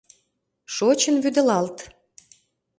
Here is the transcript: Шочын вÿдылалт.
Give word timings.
Шочын 0.75 1.15
вÿдылалт. 1.23 1.77